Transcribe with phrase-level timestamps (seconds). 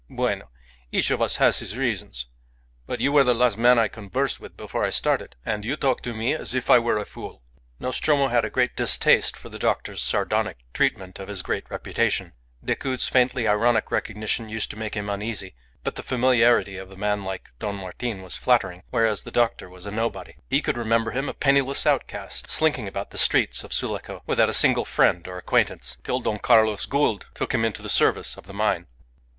[0.09, 0.49] Bueno!
[0.91, 2.25] Each of us has his reasons.
[2.87, 6.03] But you were the last man I conversed with before I started, and you talked
[6.05, 7.43] to me as if I were a fool."
[7.79, 12.33] Nostromo had a great distaste for the doctor's sardonic treatment of his great reputation.
[12.65, 15.53] Decoud's faintly ironic recognition used to make him uneasy;
[15.83, 19.85] but the familiarity of a man like Don Martin was flattering, whereas the doctor was
[19.85, 20.33] a nobody.
[20.49, 24.51] He could remember him a penniless outcast, slinking about the streets of Sulaco, without a
[24.53, 28.53] single friend or acquaintance, till Don Carlos Gould took him into the service of the
[28.55, 28.87] mine.